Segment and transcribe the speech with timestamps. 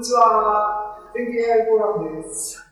[0.00, 0.96] にちは。
[1.14, 2.66] 天気 AI フォーラムです。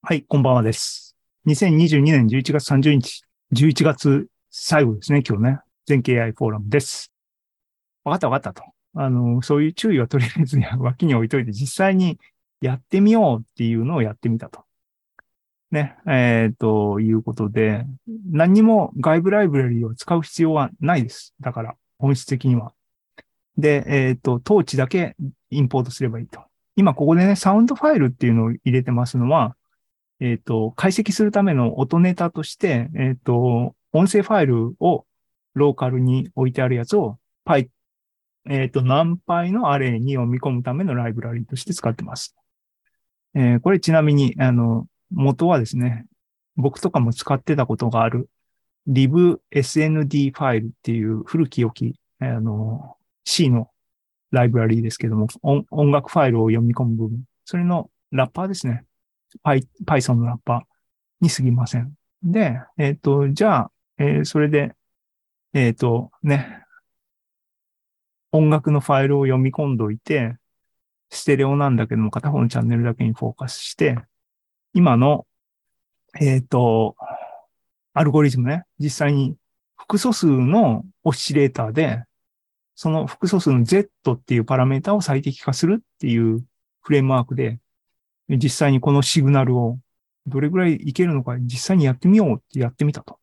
[0.00, 1.16] はい、こんばんはです。
[1.48, 5.58] 2022年11月30日、11月最後ですね、今日ね。
[5.86, 7.10] 全経 AI フォーラムです。
[8.04, 8.70] わかったわかったと。
[8.94, 12.20] あの、そういう注意はとりあえず脇に置いといて、実際に
[12.60, 14.60] やってみようっていうのをやってみたと。
[15.72, 17.86] ね、えっ、と、いうことで、
[18.30, 21.34] 何にも外部ライブラリを使う必要はないです。
[21.40, 22.72] だから、本質的には。
[23.58, 25.16] で、えっ、と、統治だけ
[25.50, 26.40] インポートすればいいと。
[26.76, 29.56] 今ここでね、サウンドファイルっていうのを入れてますのは、
[30.20, 35.06] えっ、と、解析するための音ネタとして、えっ、と、音声ファイルを
[35.54, 37.70] ローカルに置いてあるやつを、パイ、
[38.48, 42.36] えっ、と、何倍のアレイに読み込むためのライブラリとして使ってます。
[43.34, 46.06] えーこれちなみに、あの、元はですね、
[46.56, 48.28] 僕とかも使ってたことがある
[48.88, 53.70] libsnd ファイルっていう古き良き、あの、C の
[54.30, 57.24] ライブラリーですけども、音楽ファイルを読み込む部分。
[57.44, 58.84] それのラッパーですね。
[59.44, 60.60] Python のラッパー
[61.20, 61.92] に過ぎません。
[62.22, 64.74] で、えっ、と、じゃあ、えーそれで、
[65.52, 66.64] えっ、と、ね、
[68.32, 70.36] 音楽のファイルを読み込んどいて、
[71.10, 73.98] ステレオなんだけども、片方のチャンネルだけにフォーカスして、
[74.74, 75.26] 今の、
[76.20, 76.96] えっ、と、
[77.92, 79.36] アルゴリズムね、実際に
[79.76, 82.04] 複素数のオシレーターで、
[82.80, 86.42] その複素数の Z っていうパラメータを最適化するっていう
[86.80, 87.58] フレームワークで、
[88.30, 89.78] 実際にこのシグナルを
[90.26, 93.18] どれぐらいいけるのか実際にやってみようってやってみたと。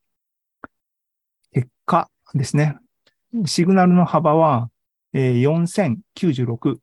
[1.53, 2.77] 結果ですね。
[3.47, 4.69] シグナルの幅は、
[5.13, 6.77] 4096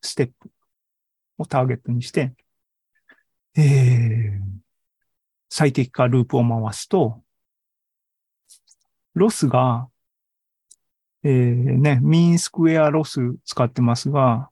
[0.00, 0.50] ステップ
[1.38, 2.32] をターゲットにして、
[3.56, 4.56] えー
[5.48, 7.22] 最適化ループを回すと、
[9.14, 9.88] ロスが、
[11.28, 14.48] えーね、ミンスクエアロス使ってますが、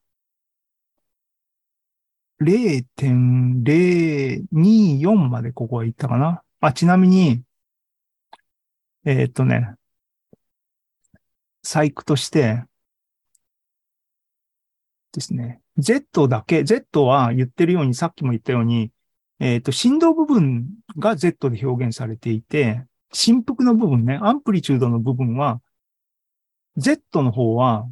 [2.43, 6.43] 0.024までここは行ったかな？
[6.61, 7.43] あ、ちなみに、
[9.05, 9.77] えーっとね、
[11.63, 12.65] 細工として
[15.13, 18.91] ですね、Z だけ、Z は言ってるように、さっきも言ったように、
[19.39, 20.67] えーっと、振動部分
[20.99, 25.61] が Z で表現されていて、振幅の部分ね、アンプリチュードの部分は、
[26.77, 27.89] Z の方は、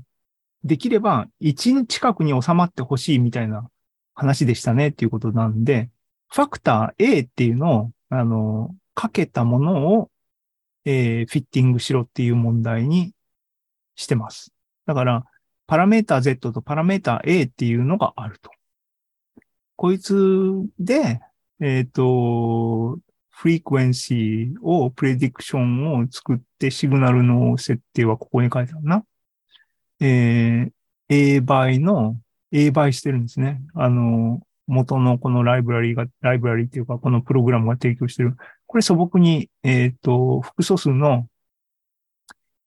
[0.64, 3.68] できれば1近くに収まってほしいみたいな
[4.14, 5.90] 話でしたねっていうことなんで、
[6.28, 10.10] ファクター A っていうのを、あの、かけたものを、
[10.84, 13.12] えーフィッティングしろっていう問題に
[13.96, 14.52] してます。
[14.86, 15.24] だから、
[15.66, 18.50] パラメータ Z とパラメータ A っていうのがあると。
[19.76, 21.20] こいつで、
[21.60, 22.98] えっ、と、
[23.32, 29.04] フリークエンシーを、プレディクションを作って、シグナルの設定はここに書いてあるな。
[30.00, 30.72] えー
[31.12, 32.16] A 倍の、
[32.52, 33.60] A 倍してるんですね。
[33.74, 38.36] あの、元のこのライブラリが、ライブラリっていうか、このプログラムが提供してる。
[38.66, 41.28] これ素朴に、えっ、と、複素数の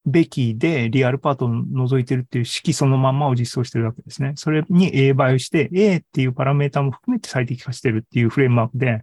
[0.06, 4.34] べきでリアルパートを除いてるっていう式そのまんまを実装してるわけですね。
[4.36, 9.02] それに A 倍をして、A っていうパラメータも含めて最適化してるっていうフレームワークで、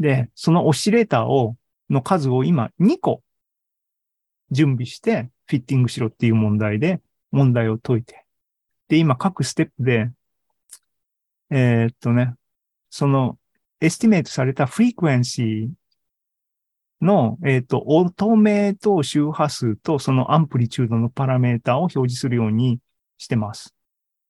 [0.00, 1.56] で、そのオシレーターを、
[1.90, 3.22] の数を今2個
[4.50, 7.00] 準備してフィッティングしろっていう問題で
[7.30, 8.24] 問題を解いて。
[8.88, 10.10] で、今各ステップで、
[11.50, 12.34] えーっとね、
[12.88, 13.38] その
[13.80, 22.78] estimate された frequency の、えーっと、音名と周波数とその amplitude のパラメータを表示するように
[23.18, 23.74] してます。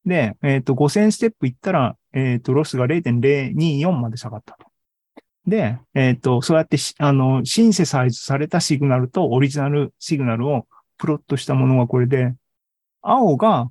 [0.04, 4.69] で、えーっと、5000ステップいったら、えーっと、ロスが0.024まで下がったと。
[5.46, 10.66] で、えっ、と、そうやって、あの、 synthesize されたシグナルと original signal を
[10.98, 12.34] プロットしたものがこれで、
[13.02, 13.70] 青が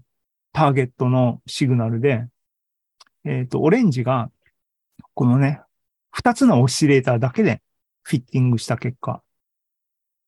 [0.52, 2.26] ターゲットのシグナルで、
[3.24, 4.32] えっ、と、オレンジが、
[5.14, 5.62] このね、
[6.12, 7.62] 二つのオシレーターだけで
[8.04, 9.22] フィッティングした結果、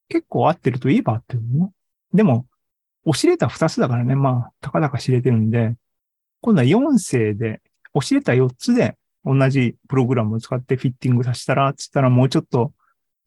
[0.08, 1.70] 結構合ってるといえば合ってるね。
[2.14, 2.46] でも、
[3.04, 5.74] オシレーター二つだからね、まあ、たかだか知れてるんで、
[6.40, 7.60] 今度は4世で、
[7.94, 12.72] オシレーター4つで同じプログラムを使ってフィッティングさせたら、つったらもうちょっと、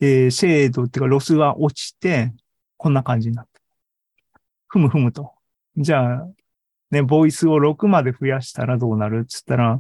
[0.02, 2.34] えー精度っていうかロスが落ちて、
[2.78, 3.62] こんな感じになった。
[4.68, 5.32] ふむふむと。
[5.78, 6.28] じゃあ、
[6.92, 9.26] ね、ボイスを6まで増やしたらどうなる？
[9.26, 9.80] つったら、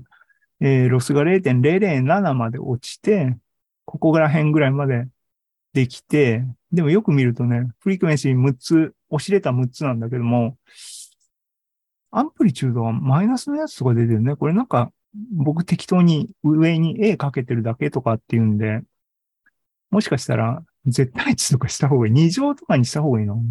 [0.62, 3.38] えーロスが0.007まで落ちて、
[3.84, 5.08] ここら辺ぐらいまで
[5.74, 10.58] できて、でもよく見るとね、フリクエンシー6つ、オシレーター6つなんだけども、
[12.12, 14.38] アンプリチュードはマイナスのやつとか出てるね。
[14.38, 14.92] これなんか、
[15.32, 18.82] 僕適当に上に A かけてるだけとかっていうんで、
[19.92, 22.14] もしかしたら絶対値とかした方がいい。
[22.14, 23.42] 2乗とかにした方がいいの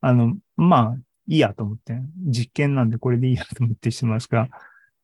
[0.00, 1.94] あの、まあ、いいやと思って。
[2.26, 4.48] 実験なんでこれでいいやと思ってしてますが、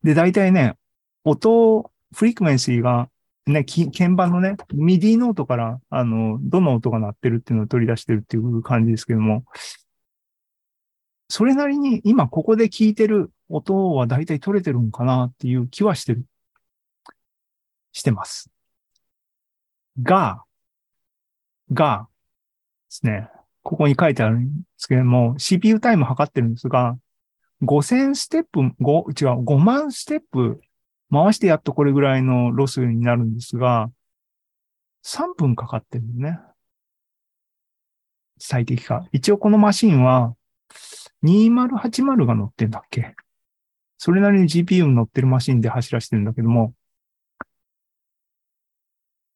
[0.02, 0.76] で、大体ね、
[1.25, 3.08] 音、 frequency が、
[3.46, 9.44] ね、鍵盤のね、 MIDI ノートから、あの、どの音が鳴ってるっていうのを取り出してるっていう感じですけども、
[11.28, 16.25] それなりに今ここで聞いてる音は大体取れてるんかなっていう気はしてる。
[17.93, 18.50] してます。
[20.00, 20.44] が、
[21.73, 22.08] が、
[22.88, 23.29] ですね。
[23.62, 26.97] ここに書いてあるんですけども、CPU タイム測ってるんですが、
[27.62, 30.61] 5000ステップ、5、違う、5万ステップ
[31.12, 33.91] 回してやっとこれぐらいのロスになるんですが、
[35.05, 36.38] 3分かかってるんね。
[38.38, 39.06] 最適化。
[39.12, 40.35] 一応このマシンは、
[41.25, 43.14] 2080が乗ってんだっけ？
[44.02, 46.73] それなりに GPU に乗ってるマシンで走らせてるんだけども、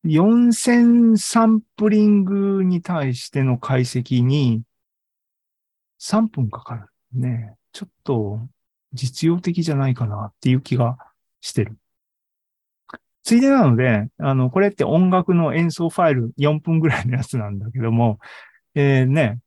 [0.07, 4.63] 4000サンプリングに対しての解析に
[6.01, 6.87] 3分かかる。
[7.13, 7.57] ね。
[7.73, 8.41] ちょっと
[8.95, 10.97] 実用的じゃないかなっていう気が
[11.43, 11.77] してる。
[13.23, 18.19] ついでなので、あの、これって音楽の演奏ファイル4分ぐらいのやつなんだけども、
[18.75, 19.41] えー、ね、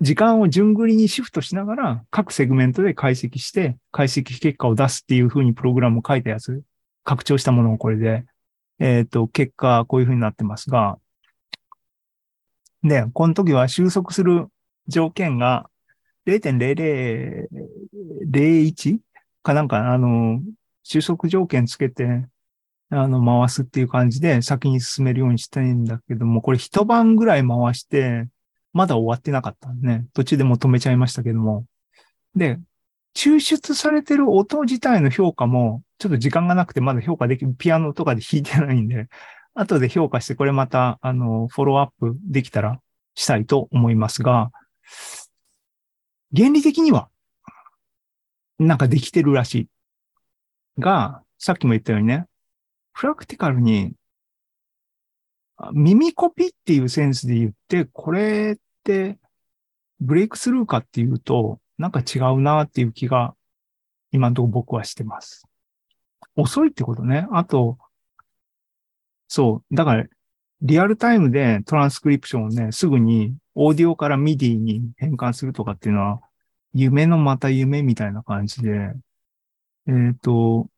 [0.00, 6.62] 時間を順繰りにシフトしながら各セグメントで解析して解析結果を出すっていう風にプログラムを書いたやつ、
[7.04, 8.24] 拡張したものをこれで、
[8.78, 10.96] えっ、と、結果こういう風になってますが、
[12.82, 14.46] で、この時は収束する
[14.88, 15.68] 条件が
[16.26, 18.98] 0.0001
[19.42, 20.40] かなんか、あの、
[20.82, 22.24] 収束条件つけて、
[22.88, 28.28] あの、回すっていう感じで先に進めるようにしたいんだけども、これ一晩ぐらい回して、
[28.72, 30.06] まだ終わってなかったんでね。
[30.14, 31.64] 途中でも止めちゃいましたけども。
[32.34, 32.58] で、
[33.14, 39.08] 抽出されてる音自体の評価も、ちょっと時間がなくてまだ評価でき、ピアノとかで弾いてないんで、
[39.54, 42.80] 後で評価して、これまた、あの、フォローアップできたら
[43.14, 44.52] したいと思いますが、
[46.34, 47.08] 原理的には、
[48.58, 49.68] なんかできてるらしい。
[50.78, 52.26] が、さっきも言ったようにね、
[52.92, 53.94] プラクティカルに、
[55.72, 59.18] 耳コピっていうセンスで言って、これって
[60.00, 63.34] ブレイクスルーかっていうと、なんか違うなっていう気が
[64.12, 65.46] 今のところ僕はしてます。
[66.36, 67.26] 遅いってことね。
[67.32, 67.78] あと、
[69.28, 69.74] そう。
[69.74, 70.06] だから、
[70.62, 76.20] リアルタイムでトランスクリプションをね、すぐにオーディオから MIDI に変換するとかっていうのは、
[76.74, 78.92] 夢のまた夢みたいな感じで、
[79.86, 80.68] えっ、と、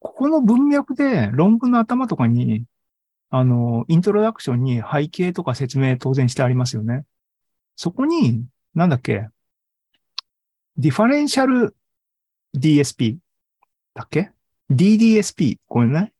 [0.00, 2.64] ここの文脈で論文の頭とかに、
[3.30, 7.04] あの、イントロダクションに背景とか説明当然してありますよね。
[7.74, 8.44] そこに、
[8.74, 9.28] なんだっけ、
[10.76, 11.74] differential
[12.56, 13.16] DSP
[13.94, 14.32] だっけ
[14.70, 16.12] ?DDSP、これね。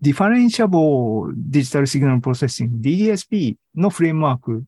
[0.00, 4.64] differentiable digital signal processing DDSP のフレームワーク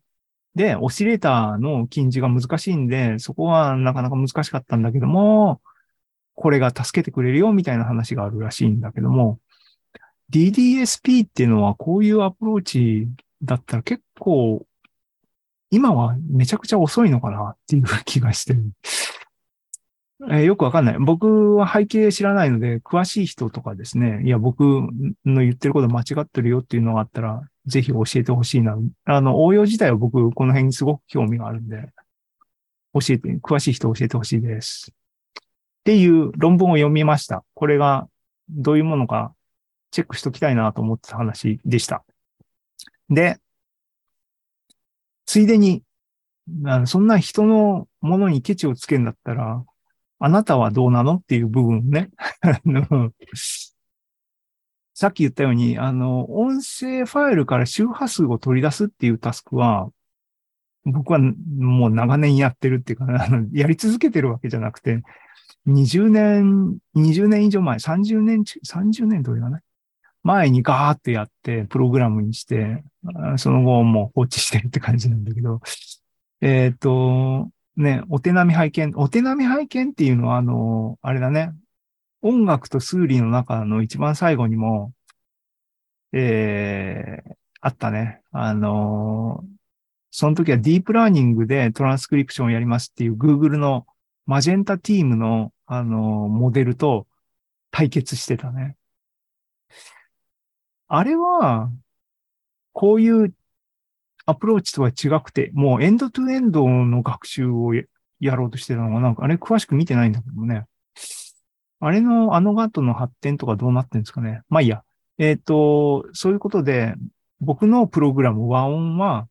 [0.54, 5.60] で、オシレーターの近似が難しいんで、そこはなかなか難しかったんだけども、
[6.34, 9.38] これが助けてくれるよみたいな話があるらしいんだけども、
[10.30, 13.08] DDSP っていうのはこういうアプローチ
[13.42, 14.64] だったら結構、
[15.70, 18.54] 今はめちゃくちゃ遅いのかなっていう気がして。
[18.54, 18.60] えー
[20.42, 20.98] よくわかんない。
[20.98, 24.60] 僕は背景知らないので、詳しい人とかですね、いや、僕
[25.24, 28.76] の言ってること間違ってるよっていうのがあったら、ぜひ教えてほしいな。
[29.06, 31.88] あの、応用自体は僕、この辺にすごく興味があるんで、
[32.92, 34.92] 教えて、詳しい人教えてほしいです。
[34.92, 37.42] っていう論文を読みました。
[37.54, 38.06] これが
[38.50, 39.32] どういうものか
[39.90, 42.04] チェックしときたいなと思ってた話でした。
[43.08, 43.38] で、
[45.26, 45.82] ついでに、
[46.86, 49.64] そんな人のものにケチをつけんだったら、
[50.18, 52.10] あなたはどうなのっていう部分ね。
[54.92, 59.90] さっき言ったように、あの、音声ファイルから周波数を取り出すっていうタスクは、
[60.84, 65.02] 僕はもう長年やってるっていうか、あのやり続けてるわけじゃなくて、
[65.66, 69.62] 20年、20年以上前、30年、30年どれがない
[70.22, 72.84] 前にガーってやって、プログラムにして、
[73.36, 75.60] その後もう放置してるって感じなんだけど、
[76.40, 81.52] えっ、と、ね、お手並み拝見、お手並み拝見っていうのは、あの、あれだね、
[82.22, 84.92] 音楽と数理の中の一番最後にも、
[86.12, 88.20] えー、あったね。
[88.32, 89.44] あの、
[90.10, 93.86] その時はディープラーニングでトランスクリプションをやりますっていう Google の
[94.26, 95.98] マジェンタティームの、あの、
[96.28, 97.06] モデルと
[97.70, 98.76] 対決してたね。
[100.92, 101.70] あれは、
[102.72, 103.32] こういう
[104.26, 107.72] アプローチとは違くて、もうエンドトゥエンドの学習を
[108.18, 110.66] やろうとしてたのが、なんかあれ詳しく見てないんだけどね。
[111.78, 114.42] あれのあの後の発展とかどうなってるんですかね。
[114.48, 114.82] まあいいや。
[115.18, 116.94] えっ、と、そういうことで、
[117.40, 119.28] 僕のプログラム和音は、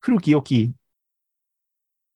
[0.00, 0.72] 古き良き、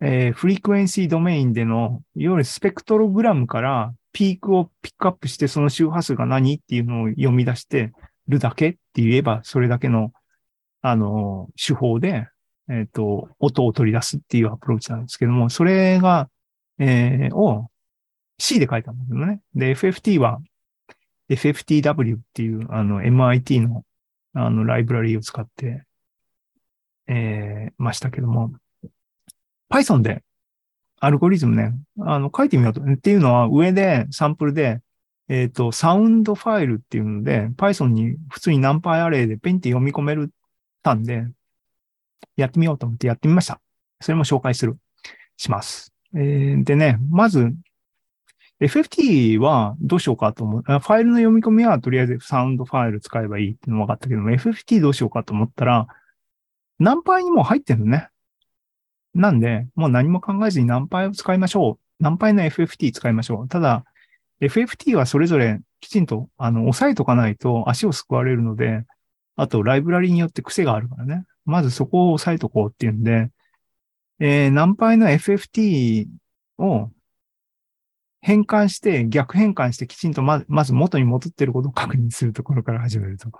[0.01, 7.93] えーフリクエンシードメインでの、いわゆるスペクトログラムからピークをピックアップして、その周波数が何っていうのを読み出して
[8.31, 10.13] るだけって言えば、それだけの、
[10.83, 12.29] あの、手法で、
[12.69, 16.31] えっ、と、音を取り出すっていうアプローチなんですけども、それが、
[16.79, 17.71] えー、を
[18.39, 19.41] C で書いたんだけどね。
[19.55, 20.41] で、FFT は
[21.29, 23.85] FFTW っていう、あの、MIT の、
[24.35, 25.85] あの、ライブラリーを使って、
[27.07, 28.53] えー、ましたけども、
[29.69, 30.23] Python で
[31.01, 32.83] アルゴリズムね、あの、書いてみようと。
[32.83, 34.81] っていうのは、上でサンプルで、
[35.31, 40.33] えっ、ー、と、サウンドファイルっていうので、Python に普通にナンパイアレイでペンって読み込める
[40.83, 41.25] たんで、
[42.37, 43.61] やってみようと思ってやってみました。
[44.01, 44.77] それも紹介する、
[45.37, 45.95] します。
[46.17, 47.55] えー、でね、まず、
[48.59, 50.63] FFT はどうしようかと思う。
[50.63, 55.87] ファイルの読み込みはとりあえずサウンドファイル使えばいいっていうの分かったけども、FFT どうしようかと思ったら、
[56.81, 58.09] ナンパイにも入ってるね。
[59.15, 62.03] なんで、もう何も考えずにナンパイを使いましょう。
[62.03, 63.49] ナンパイの FFT 使いましょう。
[63.49, 63.85] ただ、
[64.41, 68.85] FFT はそれぞれきちんと、あの、押さえとかないと足を救われるので、
[69.37, 71.25] あと、ライブラリによって癖があるからね。
[71.45, 73.31] まずそこを押さえとこうっていうんで、
[74.19, 76.07] えー、ナンパイの FFT
[76.59, 76.91] を
[78.21, 83.31] 変換して、逆変換してきちんとままず元に戻ってることを確認するところから始めると。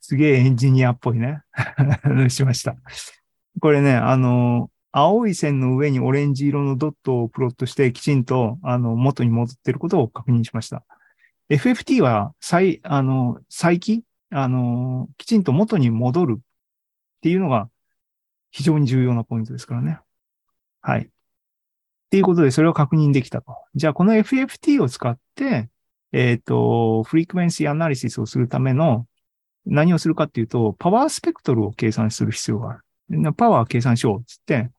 [0.00, 1.42] すげえエンジニアっぽいね。
[2.28, 2.76] しました。
[3.60, 10.84] これね、あの、青い線の上にオレンジ色のドットをプロットして、きちんと、あの、元に戻っていることを確認しました。
[11.50, 16.42] FFT は、再、あの、再起あの、きちんと元に戻るっ
[17.22, 17.68] ていうのが
[18.52, 19.98] 非常に重要なポイントですからね。
[20.80, 21.02] はい。
[21.02, 21.08] っ
[22.10, 23.56] ていうことで、それを確認できたと。
[23.74, 25.70] じゃあ、この FFT を使って、
[26.12, 29.08] えっ、ー、と、フリークエンシーアナリシスをするための
[29.66, 33.32] 何をするかっていうと、パワースペクトルを計算する必要がある。
[33.34, 34.70] パワー計算しようっつって、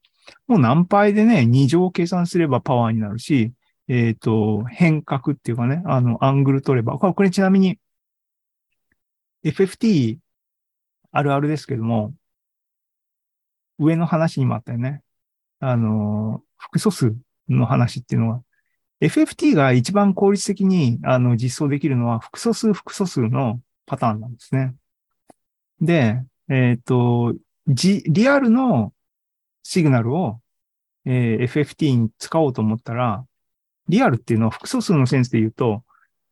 [0.48, 3.54] もう何倍でね、2乗計算すればパワーになるし、
[3.88, 7.80] えっ、ー、と、変革っていうかね、あの、アングル取れば、これちなみに、
[9.44, 10.18] FFT
[11.12, 12.14] あるあるですけども、
[13.78, 15.02] 上の話にもあったよね。
[15.60, 17.16] あの、複素数
[17.48, 18.42] の話っていうのは、
[19.02, 24.74] FFT が一番効率的にあの実装できるのは複素数複素数のパターンなんですね。
[25.82, 27.36] で、えっ、ー、と、
[27.68, 28.94] リアルの
[29.68, 30.40] シグナルを、
[31.06, 33.26] えー、FFT に使おうと思ったら、
[33.90, 35.84] リアルっていうのは複素数のセンスで言うと、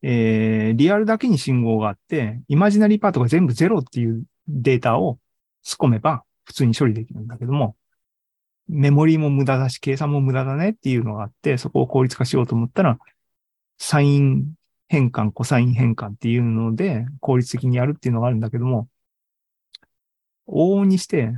[0.04, 5.18] えー、リアルだけに信号があって、イマジナリーパートが全部ゼロっていうデータを
[5.64, 7.76] 仕込めば普通に処理できるんだけども、
[8.68, 13.00] メモリーも無駄だし、計算も無駄だねっていうのがあって、そこを効率化しようと思ったら、
[13.80, 14.54] サイン
[14.90, 18.88] 変換、コサイン変換っていうので効率的にやるっていうのがあるんだけども、
[20.48, 21.34] 往々にして、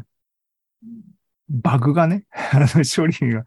[1.50, 3.44] バグがね、 あの処理が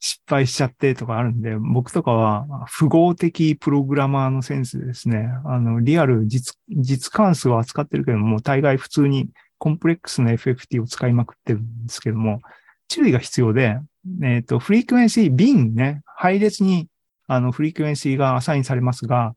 [0.00, 9.28] 失敗しちゃってとかあるんで、僕とかは符号的プログラマーのセンスですね、あの、リアル実、実関数を扱ってるけども、大概普通に
[9.58, 12.40] コンプレックスな FFT を使いまくってるんですけども、
[12.88, 13.78] 注意が必要で、
[14.22, 16.88] えっ、ー、と、フリークエンシー、bin ね、配列に
[17.26, 19.34] あのフリークエンシーがアサインされますが、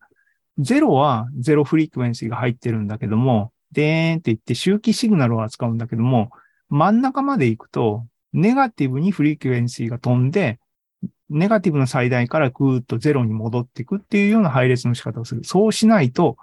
[0.58, 6.30] 0は0フリークエンシーが入ってるんだけども、でーんって言って周期シグナルを扱うんだけども、
[6.72, 10.58] 真ん中まで行くと、ネガティブにフリークエンシーが飛んで、
[11.28, 15.44] ネガティブの最大からぐーっとゼロに戻っていくっていうような配列の仕方をする。
[15.44, 16.38] そうしないと、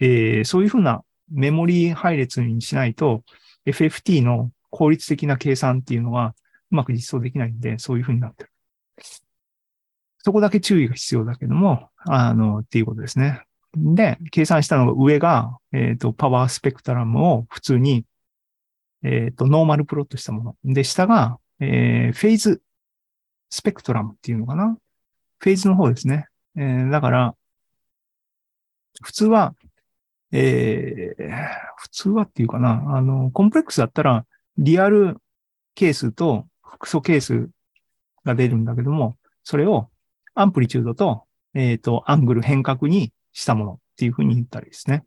[0.00, 3.22] えー、そういうふうなメモリー配列にしないと、
[3.66, 6.34] FFT の効率的な計算っていうのは
[6.70, 8.50] うまく実装できないんで、そういうふうになってる。
[10.18, 13.42] そこだけ注意が必要だけども、あの、っていうことですね。
[13.76, 18.06] で、計算したのが上が、えっ、ー、と、パワースペクトラムを普通に、
[19.02, 20.56] えっ、ー、と、ノーマルプロットしたもの。
[20.64, 22.62] で、下が、えー、 phase
[23.50, 24.76] spectrum っていうのかな？
[25.38, 26.26] フェーズの方ですね。
[26.56, 27.34] えー、だから、
[29.02, 29.54] 普通は、
[30.32, 31.38] えー、
[31.76, 32.82] 普通はっていうかな。
[32.96, 34.26] あの、 complex だったら、
[34.58, 35.16] リアル
[35.74, 37.48] 係数と複素係数
[38.24, 39.88] が出るんだけども、それを
[40.34, 41.24] amplitude と、
[41.54, 45.04] えっ、ー、と、アングル変換にしたものっていうふうに言ったりですね。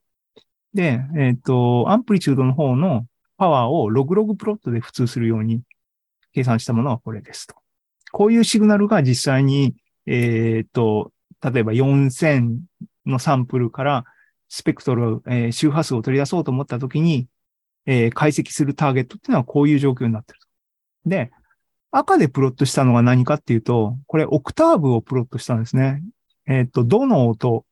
[0.73, 3.05] で、えっ、ー、と、アンプリチュードの方の
[3.41, 5.63] パワーをログログプロットで普通するように
[6.31, 7.55] 計算したものはこれですと。
[8.11, 9.73] こういうシグナルが実際に、
[10.05, 11.11] えっ、ー、と、
[11.43, 12.59] 例えば4000
[13.07, 14.05] のサンプルから
[14.47, 17.29] スペクトル、えー、周波数を取り出そうと思ったときに、
[17.87, 20.47] えー、解析するターゲットっていうのはこういう状況になってると。
[21.09, 21.31] で、
[21.89, 26.03] 赤でプロットしたのが何かっていうと、これオクターブをプロットしたんですね。
[26.45, 27.65] えっ、ー、と、ドの音、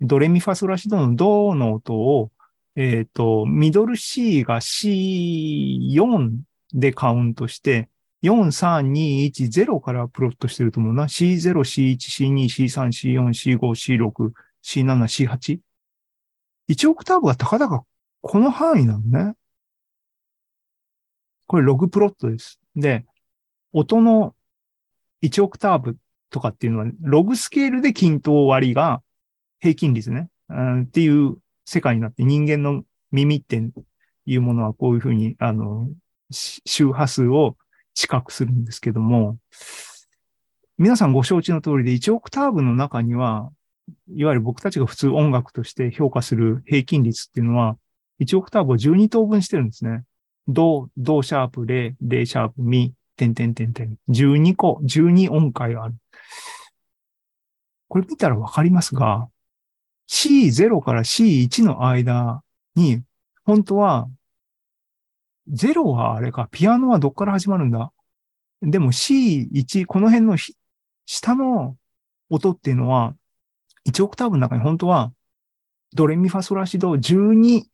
[0.00, 2.30] ドレミファソラシドのドの音を、
[2.76, 6.30] えっ、ー、と、ミドル C が C4
[6.72, 7.88] でカウントして、
[8.24, 11.04] 43210からプロットしてると思うな。
[11.04, 15.60] C0、C1、C2、C3、C4、C5、C6、C7、C8。
[16.70, 17.84] 1オクターブがたかだか
[18.22, 19.34] この範囲なのね。
[21.46, 22.58] これログプロットです。
[22.74, 23.04] で、
[23.74, 24.34] 音の
[25.22, 25.98] 1オクターブ
[26.30, 29.02] とかっていうのは、ログスケールで均等割りが
[29.60, 33.62] 平均率ね、うん、っていう世界になって人間の耳って
[34.26, 35.88] いうものはこういうふうに、あの、
[36.30, 37.56] 周波数を
[37.94, 39.38] 知覚するんですけども、
[40.76, 43.50] 皆さんご承知の通りで1オクターブの中には、
[44.08, 47.76] いわゆる僕たちが普通音楽として評価する平均率っていうのは、
[48.20, 50.02] 1オクターブを12等分してるんですね。
[50.48, 53.96] ド、ドシャープ、レ、レシャープ、ミ、点点点点。
[54.08, 55.94] 12個、12音階ある。
[57.88, 59.28] これ見たらわかりますが、
[60.08, 62.42] C0 から C1 の間
[62.74, 63.02] に、
[63.44, 64.08] 本当は、
[65.50, 67.92] 0はあれか、ピアノはどっから始まるんだ？
[68.62, 70.36] でも C1、この辺の
[71.06, 71.76] 下の
[72.30, 73.14] 音っていうのは、
[73.86, 75.12] 1オクターブの中に本当は、
[75.92, 77.64] ドレミファソラシド12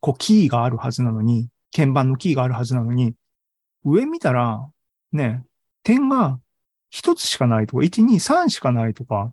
[0.00, 3.14] 個キーがあるはずなのに、鍵盤のキーがあるはずなのに、
[3.84, 4.64] 上見たら、
[5.12, 5.44] ね、
[5.82, 6.38] 点が
[6.90, 9.32] 一つしかないとか、1、2、3しかないとか、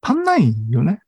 [0.00, 1.02] 足んないよね。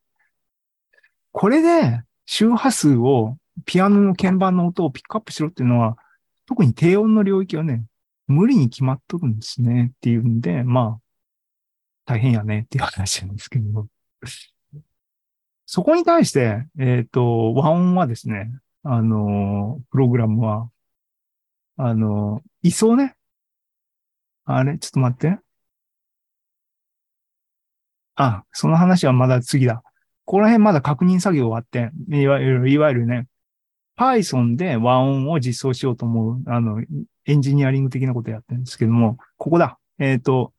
[1.38, 5.96] これで周波数を、ピアノの鍵盤の音をピックアップしろっていうのは、
[6.46, 7.84] 特に低音の領域はね、
[8.26, 11.00] 無理に決まっとるんですねっていうんで、まあ、
[12.06, 13.86] 大変やねっていう話なんですけど。
[15.64, 18.50] そこに対して、えっ、ー、と、和音はですね、
[18.82, 20.68] あの、プログラムは、
[21.76, 23.14] あの、位相ね。
[24.44, 25.38] あれちょっと待って。
[28.16, 29.84] あ、その話はまだ次だ。
[30.28, 33.28] ここら辺まだ確認作業があって、いわゆる、いわゆるね、
[33.98, 36.82] Python で和音を実装しようと思う、あの、
[37.24, 39.78] エンジニアリング的なことやってるんですけども、ここだ。
[39.98, 40.52] えっ、ー、と、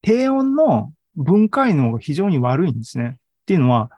[0.00, 3.16] 低音の分解能が非常に悪いんですね。
[3.18, 3.90] っていうのは、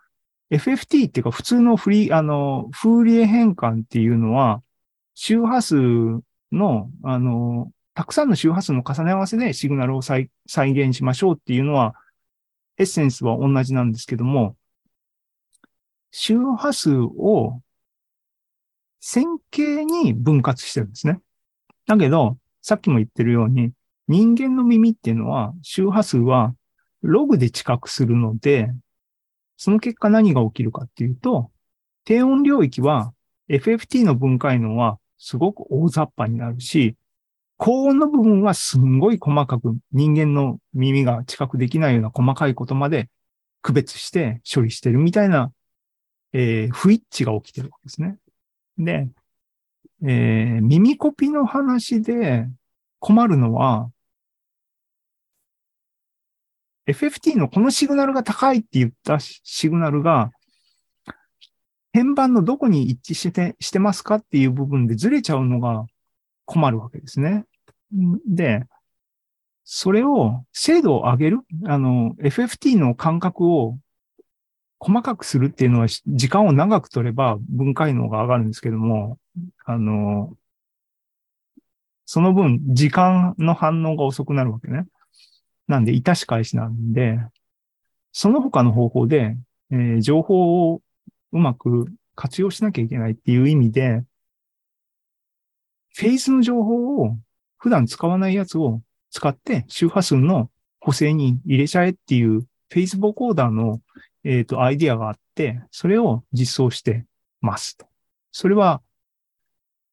[0.50, 4.62] FFT っていうか普通のフリー、あの、フーリエ変換っていうのは、
[5.14, 5.76] 周波数
[6.50, 11.94] の、あの、たくさんの周波数の重ね合わせでシグナルを再再現しましょうっていうのは、
[12.78, 14.56] エッセンスは同じなんですけども、
[16.10, 17.60] 周波数を
[19.00, 21.20] 線形に分割してるんですね。
[21.86, 23.72] だけど、さっきも言ってるように、
[24.06, 26.54] 人間の耳っていうのは周波数は
[27.02, 28.72] ログで知覚するので、
[29.56, 31.50] その結果何が起きるかっていうと、
[32.04, 33.12] 低音領域は
[33.48, 36.96] FFT の分解能はすごく大雑把になるし、
[37.58, 43.10] 高音の部分はすんごい細かく人間の耳が知覚できないような細かいことまで
[43.62, 45.52] 区別して処理してるみたいな、
[46.32, 48.16] えー、不一致が起きてるわけですね。
[48.78, 49.08] で、
[50.04, 52.46] えー、耳コピの話で
[53.00, 53.90] 困るのは、
[56.86, 60.30] FFT のこのシグナルが高いって言ったシグナルが、
[61.92, 65.86] 鍵盤のどこに一致してしてますかっていう部分でずれちゃうのが
[66.44, 67.44] 困るわけですね。
[67.92, 68.66] で、
[69.64, 73.78] それを精度を上げるあの、FFT の感覚を
[74.78, 79.18] 細かくするっていうのは時間を長く取れば分解能が上がるんですけども、
[79.64, 80.36] あの、
[82.06, 84.86] その分時間の反応が遅くなるわけね。
[85.66, 87.18] なんで、いたし返しなんで、
[88.12, 89.36] その他の方法で、
[89.70, 90.80] えー、情報を
[91.32, 94.02] うまく活用しなきゃいけないっていう意味で、
[95.94, 97.18] フェイズの情報を
[97.58, 103.80] 普段使わないやつを使って周波数の補正に入れちゃえっていうフェイズボコーダーの、
[104.24, 107.06] えっ、ー、と、アイディアがあって、それを実装して
[107.40, 107.86] ますと。
[108.30, 108.82] それは、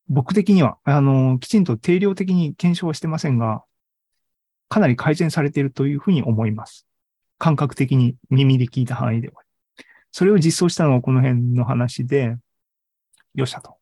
[0.07, 3.63] 僕的には、あの、きちんと定量的に検証はしてませんが、
[4.67, 6.85] かなり改善されているというふうに思います。
[7.37, 9.41] 感覚的に耳で聞いた範囲では。
[10.11, 12.35] それを実装したのはこの辺の話で、
[13.33, 13.77] よっしゃと。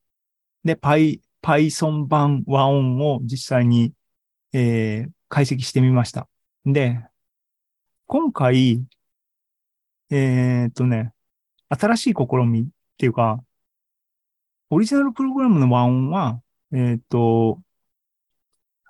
[0.64, 3.94] で、Py、Python 版和音を実際に、
[4.54, 6.28] えー、解析してみました。
[6.66, 7.04] で、
[8.08, 8.82] 今回、
[10.10, 11.14] えー、っとね、
[11.70, 12.66] 新しい試みっ
[12.98, 13.44] ていうか、
[14.70, 17.62] オリジナルプログラムの和音は、えー、っと、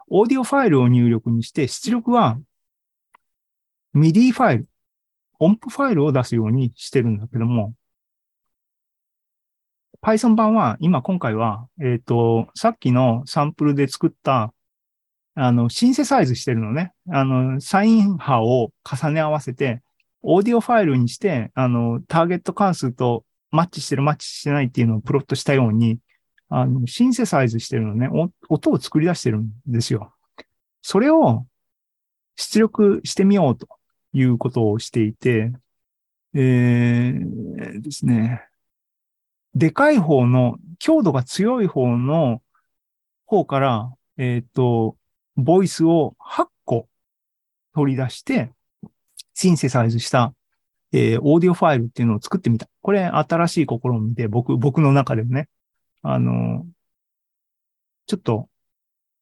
[0.08, 2.40] オーディオファイルを入力にして、出力は
[3.96, 4.68] MIDI ファイル、
[5.40, 7.74] 音符ファイルを出すようにしてるんだけども、
[10.04, 14.54] Python 版は、今今回は、えっ、ー、と、さっきのサンプルで作った、
[15.34, 16.92] あの、シンセサイズしてるのね。
[17.10, 19.82] あの、サイン波を重ね合わせて、
[20.22, 26.00] オーディオファイルにして、あの、ターゲット関数とマッチしてる、マッチしてないっていうのをプロットしたように、
[26.50, 28.10] あの、シンセサイズしてるのね、
[28.50, 30.14] 音を作り出してるんですよ。
[30.82, 31.46] それを
[32.36, 33.70] 出力してみようと
[34.12, 35.54] いうことをしていて、
[36.34, 38.44] えー、ですね。
[39.56, 42.42] でかい方の、強度が強い方の
[43.26, 44.98] 方から、えっ、と、
[45.36, 46.88] ボイスを8個
[47.74, 48.52] 取り出して、
[49.34, 50.34] シンセサイズした、
[50.92, 52.68] えーオーディオファイルっていうのを作ってみた。
[52.82, 55.50] これ新しい試みで、僕、僕の中でもね、
[56.04, 56.66] あの、
[58.06, 58.50] ちょっと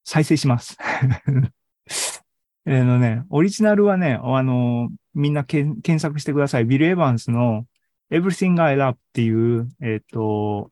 [0.04, 0.78] 再生します。
[2.66, 6.66] えのね、オリジナルはね、あの、みんなけ検索してください。
[6.66, 7.66] ビル・エヴァンスの
[8.12, 10.70] Everything I Love っていう、えっ、と、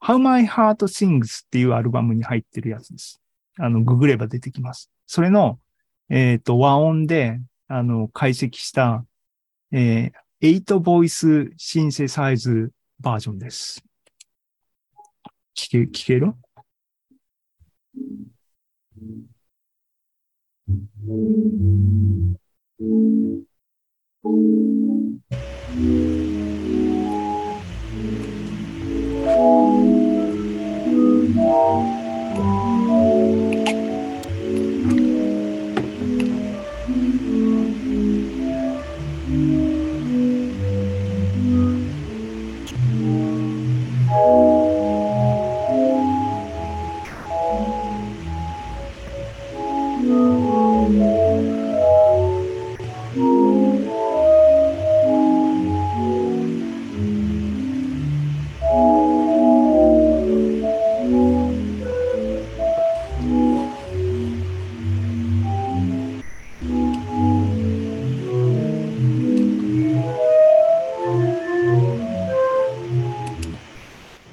[0.00, 3.20] How My Heart Sings っていうアルバムに入ってるやつです。
[3.58, 4.90] あの、ググれば出てきます。
[5.06, 5.58] それの、
[6.08, 9.04] えっ、と、和音で、あの、解析した、
[9.72, 13.82] えー、8ボイスシンセサイズバージョンです。
[15.56, 16.34] 聞け、聞ける？
[24.24, 25.20] Thank
[31.36, 32.01] you.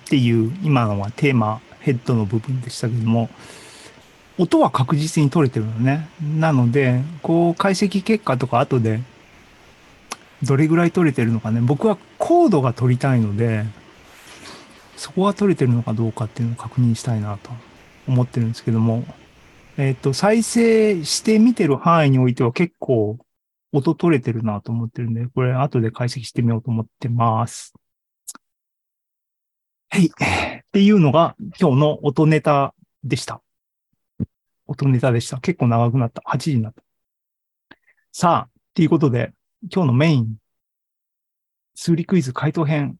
[0.09, 3.29] っていう、今のはテーマ、ヘッドの部分でしたけども、
[4.39, 6.09] 音は確実に取れてるのね。
[6.19, 9.01] なので、こう、解析結果とか後で、
[10.41, 11.61] どれぐらい取れてるのかね。
[11.61, 13.65] 僕はコードが取りたいので、
[14.97, 17.51] そこが取れてるのかどうかっていうのを確認したいなと
[18.07, 19.05] 思ってるんですけども、
[19.77, 23.19] えっ、と、再生して見てる範囲においては結構
[23.71, 27.75] 音取れてるなと思ってるんで、これ後で解析してみようと思ってます。
[29.89, 30.05] はい。
[30.07, 30.09] っ
[30.71, 33.41] ていうのが今日の音ネタでした。
[34.67, 35.39] 音ネタでした。
[35.39, 36.21] 結構長くなった。
[36.27, 36.83] 8時になった。
[38.11, 39.33] さあ、っていうことで、
[39.73, 40.35] 今日のメイン、
[41.73, 42.97] 数理クイズ回答編、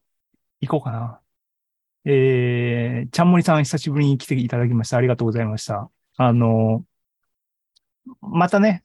[0.61, 1.19] 行こうかな。
[2.05, 4.97] えー、ちゃんもりさん久しぶりに来ていただきました。
[4.97, 5.91] ありがとうございました。
[6.17, 6.83] あの、
[8.21, 8.83] またね、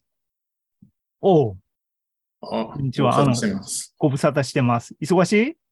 [1.23, 1.59] おう、
[2.43, 3.95] あ、こんにちはご無沙汰してます。
[3.99, 4.95] ご無沙汰してます。
[5.01, 5.63] 忙しい？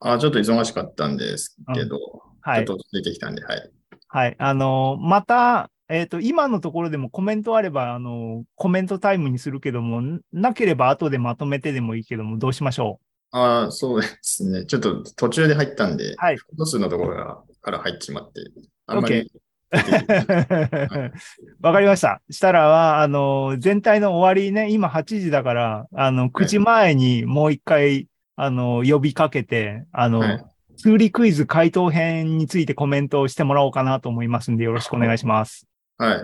[0.00, 1.98] あ、ちょっと忙しかったんですけど、
[2.42, 3.70] はいちょっと出てきたんで、はい。
[4.08, 4.36] はい。
[4.38, 12.98] あの、また、えっ、と、今のところでもコメントあれば、あの、コメントタイムにするけども、んなければ後でまとめてでもいいけども、どうしましょ
[13.32, 14.64] あ、そうですね。
[14.64, 18.40] ちょっと途中で入ったんで、はいフォト数のところがから入ってしまって、
[18.86, 19.26] あんまりう
[21.62, 22.20] わかりました。
[22.28, 28.08] したらは、あの、全体の終わりね、今8時だから、あの、9時前にもう一回、
[28.42, 30.44] あの、呼びかけて、あの、はい
[30.82, 35.66] 数理クイズ回答編についてコメントをしてもらおうかなと思いますんで、よろしくお願いします。
[35.98, 36.18] はい。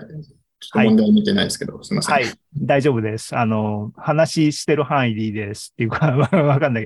[0.59, 2.15] ちょっと問題見てないですけど、すみません。
[2.15, 2.25] はい。
[2.59, 3.37] 大丈夫です。
[3.37, 5.69] あの、話してる範囲でいいです。
[5.73, 6.85] っていうか、わかんない。